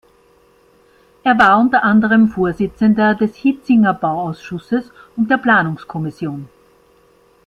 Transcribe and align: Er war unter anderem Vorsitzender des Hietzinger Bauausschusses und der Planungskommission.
Er 1.23 1.37
war 1.37 1.59
unter 1.59 1.83
anderem 1.83 2.29
Vorsitzender 2.29 3.13
des 3.13 3.35
Hietzinger 3.35 3.93
Bauausschusses 3.93 4.89
und 5.15 5.29
der 5.29 5.37
Planungskommission. 5.37 6.49